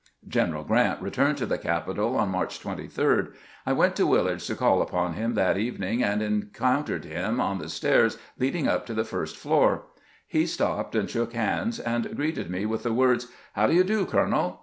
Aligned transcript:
Q 0.31 0.41
eneral 0.41 0.65
Grrant 0.67 0.99
returned 0.99 1.37
to 1.37 1.45
the 1.45 1.59
capital 1.59 2.17
on 2.17 2.29
March 2.29 2.59
23. 2.59 3.25
I 3.67 3.71
went 3.73 3.95
to 3.97 4.07
WUlard's 4.07 4.47
to 4.47 4.55
call 4.55 4.81
upon 4.81 5.13
him 5.13 5.35
that 5.35 5.57
evening, 5.59 6.03
and 6.03 6.23
encountered 6.23 7.05
him 7.05 7.39
on 7.39 7.59
the 7.59 7.69
stairs 7.69 8.17
leading 8.39 8.67
up 8.67 8.87
to 8.87 8.95
the 8.95 9.05
first 9.05 9.37
floor. 9.37 9.83
He 10.25 10.47
stopped, 10.47 10.97
shook 11.07 11.33
hands, 11.33 11.79
and 11.79 12.15
greeted 12.15 12.49
me 12.49 12.65
with 12.65 12.81
the 12.81 12.93
words," 12.93 13.27
How 13.53 13.67
do 13.67 13.75
you 13.75 13.83
do, 13.83 14.07
colonel 14.07 14.59